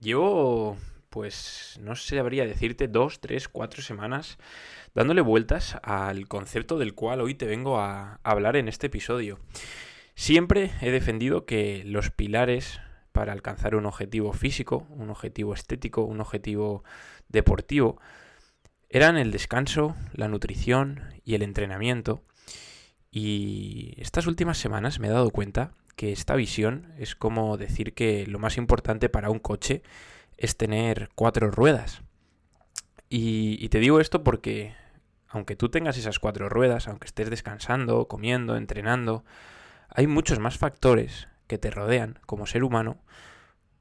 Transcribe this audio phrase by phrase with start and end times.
[0.00, 0.76] Llevo,
[1.10, 4.38] pues, no sé, habría decirte, dos, tres, cuatro semanas
[4.94, 9.38] dándole vueltas al concepto del cual hoy te vengo a hablar en este episodio.
[10.14, 12.80] Siempre he defendido que los pilares
[13.12, 16.84] para alcanzar un objetivo físico, un objetivo estético, un objetivo
[17.28, 18.00] deportivo,
[18.88, 22.22] eran el descanso, la nutrición y el entrenamiento.
[23.10, 28.26] Y estas últimas semanas me he dado cuenta que esta visión es como decir que
[28.26, 29.82] lo más importante para un coche
[30.36, 32.02] es tener cuatro ruedas.
[33.08, 34.74] Y, te digo esto porque
[35.28, 39.24] aunque tú tengas esas cuatro ruedas, aunque estés descansando, comiendo, entrenando,
[39.88, 42.98] hay muchos más factores que te rodean como ser humano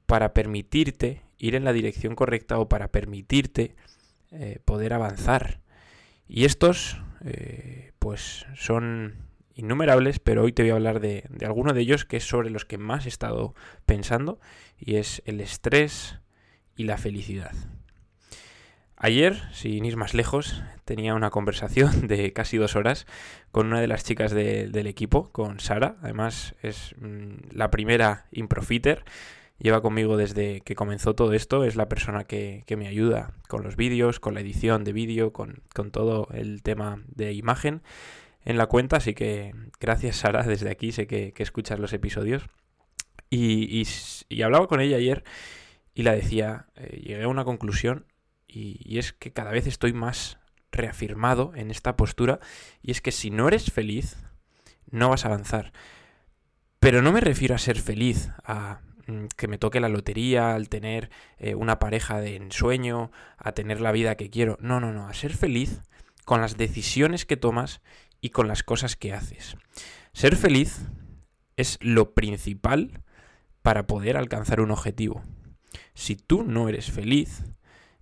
[0.06, 3.76] para permitirte ir en la dirección correcta o para permitirte
[4.32, 5.60] eh, poder avanzar.
[6.28, 9.25] Y estos, eh, pues, son
[9.56, 12.50] innumerables, pero hoy te voy a hablar de, de alguno de ellos que es sobre
[12.50, 13.56] los que más he estado
[13.86, 14.40] pensando
[14.78, 16.20] y es el estrés
[16.76, 17.54] y la felicidad.
[18.98, 23.06] Ayer, sin ir más lejos, tenía una conversación de casi dos horas
[23.52, 25.98] con una de las chicas del equipo, con Sara.
[26.02, 29.04] Además, es mm, la primera improfiter.
[29.58, 31.66] Lleva conmigo desde que comenzó todo esto.
[31.66, 35.62] Es la persona que, me ayuda con los vídeos, con la edición de vídeo, con,
[35.74, 37.82] con todo el tema de imagen
[38.46, 42.48] en la cuenta, así que gracias Sara, desde aquí sé que, escuchas los episodios.
[43.30, 43.84] Y,
[44.44, 45.24] hablaba con ella ayer
[45.94, 48.06] y la decía, eh, llegué a una conclusión
[48.48, 50.38] y, y es que cada vez estoy más
[50.72, 52.40] reafirmado en esta postura
[52.82, 54.18] y es que si no eres feliz,
[54.92, 55.74] no vas a avanzar.
[56.80, 60.70] Pero no me refiero a ser feliz, a mm, que me toque la lotería, al
[60.70, 64.58] tener eh, una pareja de ensueño, a tener la vida que quiero.
[64.62, 65.82] No, no, no, a ser feliz
[66.26, 67.82] con las decisiones que tomas
[68.26, 69.56] y con las cosas que haces.
[70.12, 70.80] Ser feliz
[71.58, 73.04] es lo principal
[73.62, 75.22] para poder alcanzar un objetivo.
[75.94, 77.44] Si tú no eres feliz,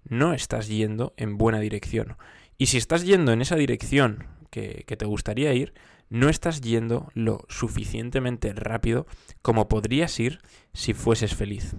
[0.05, 2.15] no estás yendo en buena dirección.
[2.57, 5.73] Y si estás yendo en esa dirección que, te gustaría ir,
[6.07, 9.05] no estás yendo lo suficientemente rápido
[9.41, 10.39] como podrías ir
[10.71, 11.75] si fueses feliz.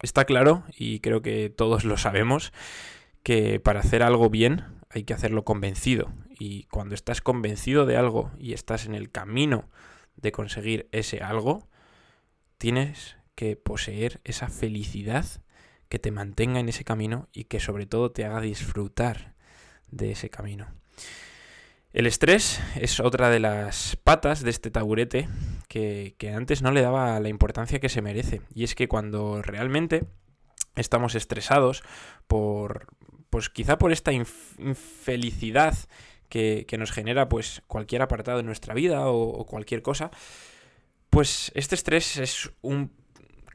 [0.00, 2.54] Está claro, y creo que todos lo sabemos,
[3.22, 6.10] que para hacer algo bien hay que hacerlo convencido.
[6.38, 9.68] Y cuando estás convencido de algo y estás en el camino
[10.16, 11.68] de conseguir ese algo,
[12.58, 15.24] tienes que poseer esa felicidad
[15.88, 19.34] que te mantenga en ese camino y que sobre todo te haga disfrutar
[19.90, 20.68] de ese camino.
[21.92, 25.28] El estrés es otra de las patas de este taburete
[25.68, 28.42] que, que antes no le daba la importancia que se merece.
[28.54, 30.04] Y es que cuando realmente
[30.76, 31.82] estamos estresados
[32.26, 32.86] por,
[33.30, 35.76] pues quizá por esta infelicidad
[36.28, 40.10] que, nos genera pues cualquier apartado de nuestra vida o, cualquier cosa,
[41.10, 42.92] pues este estrés es un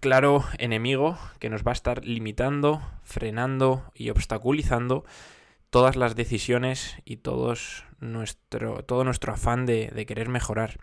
[0.01, 5.05] claro enemigo que nos va a estar limitando, frenando y obstaculizando
[5.69, 10.77] todas las decisiones y todos nuestro, todo nuestro afán de, querer mejorar.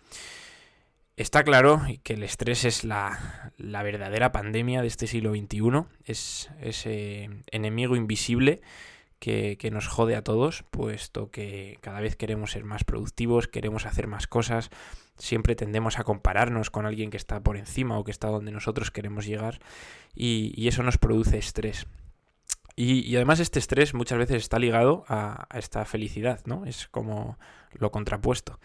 [1.16, 6.50] Está claro que el estrés es la, la, verdadera pandemia de este siglo XXI, es
[6.62, 8.62] ese enemigo invisible
[9.20, 14.06] que, nos jode a todos, puesto que cada vez queremos ser más productivos, queremos hacer
[14.06, 14.70] más cosas,
[15.18, 18.90] siempre tendemos a compararnos con alguien que está por encima o que está donde nosotros
[18.90, 19.60] queremos llegar
[20.14, 21.86] y, eso nos produce estrés.
[22.76, 26.64] Y, además este estrés muchas veces está ligado a, a esta felicidad, ¿no?
[26.64, 27.38] Es como
[27.72, 28.58] lo contrapuesto.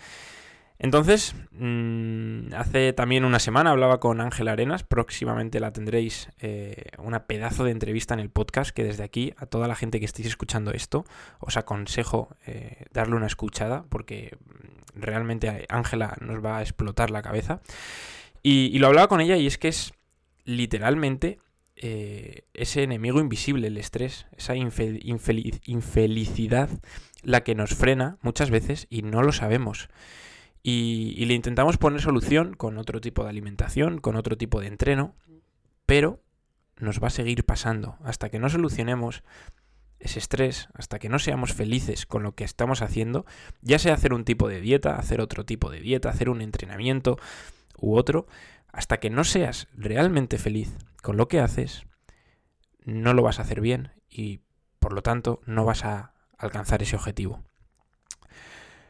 [0.77, 7.27] Entonces, mm, hace también una semana hablaba con Ángela Arenas, próximamente la tendréis eh, una
[7.27, 10.27] pedazo de entrevista en el podcast que desde aquí a toda la gente que estéis
[10.27, 11.05] escuchando esto
[11.39, 17.21] os aconsejo eh, darle una escuchada porque mm, realmente Ángela nos va a explotar la
[17.21, 17.61] cabeza.
[18.43, 19.93] Y, lo hablaba con ella y es que es
[20.43, 21.39] literalmente
[21.77, 26.69] eh, ese enemigo invisible, el estrés, esa infelicidad
[27.23, 29.89] la que nos frena muchas veces y no lo sabemos.
[30.67, 35.13] Y, le intentamos poner solución con otro tipo de alimentación, con otro tipo de entreno,
[35.85, 36.23] pero
[36.77, 39.21] nos va a seguir pasando hasta que no solucionemos
[39.99, 43.27] ese estrés, hasta que no seamos felices con lo que estamos haciendo,
[43.61, 47.19] ya sea hacer un tipo de dieta, hacer otro tipo de dieta, hacer un entrenamiento
[47.77, 48.25] u otro,
[48.73, 51.85] hasta que no seas realmente feliz con lo que haces,
[52.83, 54.41] no lo vas a hacer bien y
[54.79, 57.43] por lo tanto no vas a alcanzar ese objetivo.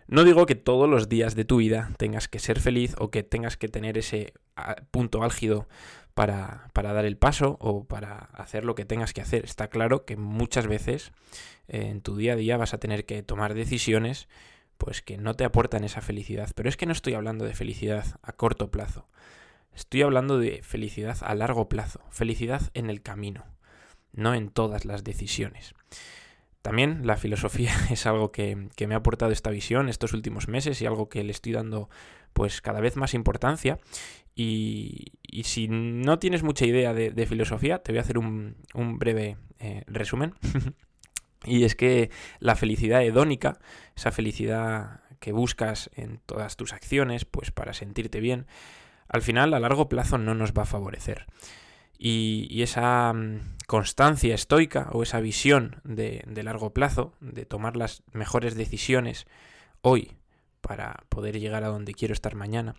[0.07, 3.23] No digo que todos los días de tu vida tengas que ser feliz o que
[3.23, 4.33] tengas que tener ese
[4.91, 5.67] punto álgido
[6.13, 9.45] para, dar el paso o para hacer lo que tengas que hacer.
[9.45, 11.11] Está claro que muchas veces
[11.67, 14.27] eh, en tu día a día vas a tener que tomar decisiones
[14.77, 16.51] pues que no te aportan esa felicidad.
[16.55, 19.07] Pero es que no estoy hablando de felicidad a corto plazo.
[19.73, 23.45] Estoy hablando de felicidad a largo plazo, felicidad en el camino.
[24.13, 25.73] no en todas las decisiones.
[26.65, 30.87] También la filosofía es algo que, me ha aportado esta visión estos últimos meses y
[30.87, 31.91] algo que le estoy dando
[32.33, 33.77] pues cada vez más importancia.
[34.35, 35.11] Y,
[35.43, 38.55] si no tienes mucha idea de, filosofía, te voy a hacer un,
[38.97, 40.33] breve eh, resumen.
[41.45, 42.09] y es que
[42.39, 43.59] la felicidad hedónica,
[43.95, 48.47] esa felicidad que buscas en todas tus acciones, pues para sentirte bien,
[49.07, 51.27] al final a largo plazo no nos va a favorecer.
[51.97, 58.55] Y, esa mm, constancia estoica o esa visión de, largo plazo, de tomar las mejores
[58.55, 59.25] decisiones
[59.81, 60.11] hoy
[60.61, 62.75] para poder llegar a donde quiero estar mañana,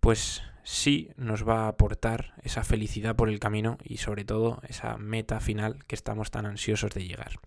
[0.00, 4.98] pues sí nos va a aportar esa felicidad por el camino y sobre todo esa
[4.98, 7.38] meta final que estamos tan ansiosos de llegar.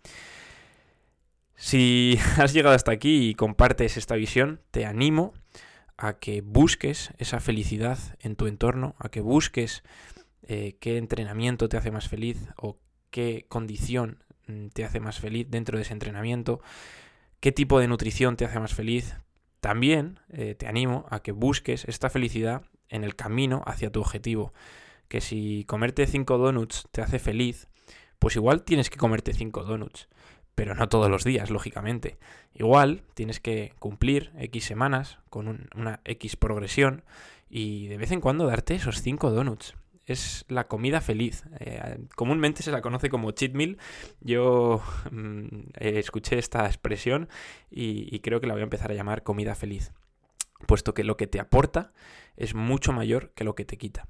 [1.55, 5.33] Si has llegado hasta aquí y compartes esta visión, te animo
[5.97, 9.83] a que busques esa felicidad en tu entorno, a que busques
[10.43, 12.77] eh, qué entrenamiento te hace más feliz o
[13.09, 16.61] qué condición mm, te hace más feliz dentro de ese entrenamiento,
[17.39, 19.15] qué tipo de nutrición te hace más feliz.
[19.59, 24.53] También eh, te animo a que busques esta felicidad en el camino hacia tu objetivo.
[25.07, 27.67] Que si comerte 5 donuts te hace feliz,
[28.17, 30.07] pues igual tienes que comerte 5 donuts
[30.55, 32.17] pero no todos los días, lógicamente.
[32.53, 37.03] Igual tienes que cumplir X semanas con una X progresión
[37.49, 39.75] y de vez en cuando darte esos 5 donuts.
[40.11, 41.43] Es la comida feliz.
[41.59, 43.77] Eh, comúnmente se la conoce como cheat meal.
[44.19, 44.81] Yo
[45.11, 47.29] mm, escuché esta expresión
[47.69, 49.91] y creo que la voy a empezar a llamar comida feliz
[50.67, 51.91] puesto que lo que te aporta
[52.37, 54.07] es mucho mayor que lo que te quita.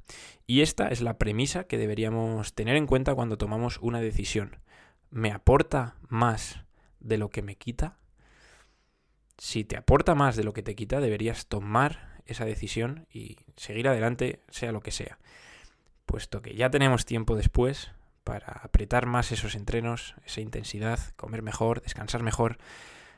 [0.48, 4.57] Y esta es la premisa que deberíamos tener en cuenta cuando tomamos una decisión
[5.12, 6.62] me aporta más
[7.00, 7.98] de lo que me quita,
[9.38, 13.88] si te aporta más de lo que te quita, deberías tomar esa decisión y seguir
[13.88, 15.19] adelante, sea lo que sea.
[16.06, 17.92] Puesto que ya tenemos tiempo después
[18.24, 22.57] para apretar más esos entrenos, esa intensidad, comer mejor, descansar mejor,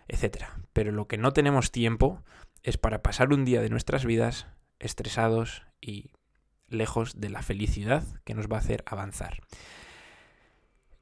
[0.07, 0.45] etc.
[0.74, 2.21] Pero lo que no tenemos tiempo
[2.62, 4.47] es para pasar un día de nuestras vidas
[4.80, 6.12] estresados y
[6.68, 9.41] lejos de la felicidad que nos va a hacer avanzar.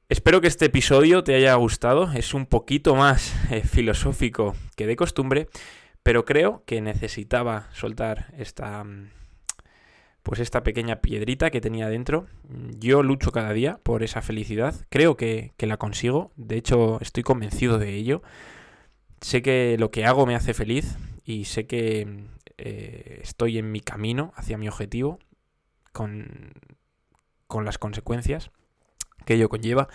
[0.09, 2.11] Espero que este episodio te haya gustado.
[2.11, 5.47] Es un poquito más eh, filosófico que de costumbre,
[6.03, 9.09] pero creo que necesitaba soltar esta mm,
[10.23, 12.27] pues esta pequeña piedrita que tenía dentro.
[12.77, 14.75] Yo lucho cada día por esa felicidad.
[14.89, 16.31] Creo que, la consigo.
[16.35, 18.21] De hecho, estoy convencido de ello.
[19.21, 22.25] Sé que lo que hago me hace feliz y sé que
[22.57, 25.19] eh, estoy en mi camino hacia mi objetivo
[25.91, 26.53] con,
[27.47, 28.51] con las consecuencias
[29.25, 29.87] que ello conlleva.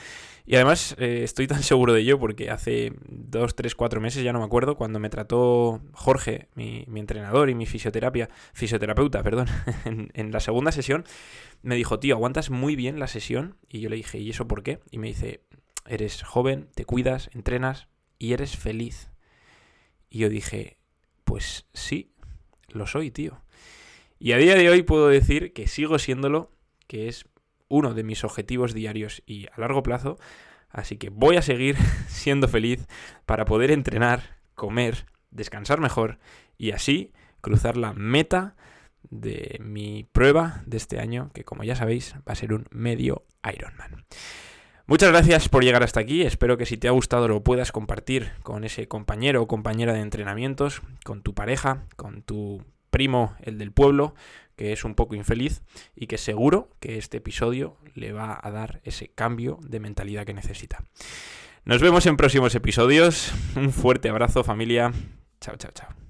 [0.47, 4.33] Y además eh, estoy tan seguro de ello porque hace dos, tres, cuatro meses, ya
[4.33, 9.49] no me acuerdo, cuando me trató Jorge, mi, entrenador y mi fisioterapia, fisioterapeuta, perdón,
[10.15, 11.05] en, la segunda sesión,
[11.63, 13.57] me dijo, tío, aguantas muy bien la sesión.
[13.69, 14.79] Y yo le dije, ¿y eso por qué?
[14.91, 15.41] Y me dice,
[15.87, 17.89] eres joven, te cuidas, entrenas
[18.19, 19.11] y eres feliz.
[20.09, 20.79] Y yo dije,
[21.25, 22.13] pues sí,
[22.69, 23.43] lo soy, tío.
[24.19, 26.51] Y a día de hoy puedo decir que sigo siéndolo,
[26.87, 27.27] que es
[27.69, 30.19] uno de mis objetivos diarios y a largo plazo.
[30.71, 31.77] Así que voy a seguir
[32.09, 32.87] siendo feliz
[33.25, 36.19] para poder entrenar, comer, descansar mejor
[36.59, 38.57] y así cruzar la meta
[39.11, 43.25] de mi prueba de este año, que como ya sabéis va a ser un medio
[43.45, 44.05] Ironman.
[44.89, 48.33] Muchas gracias por llegar hasta aquí, espero que si te ha gustado lo puedas compartir
[48.43, 52.65] con ese compañero o compañera de entrenamientos, con tu pareja, con tu
[52.97, 54.15] primo, el del pueblo,
[54.57, 55.61] que es un poco infeliz
[55.95, 60.33] y que seguro que este episodio le va a dar ese cambio de mentalidad que
[60.33, 60.83] necesita.
[61.67, 63.35] Nos vemos en próximos episodios.
[63.55, 64.93] Un fuerte abrazo familia.
[65.43, 66.06] Chao, chao, chao.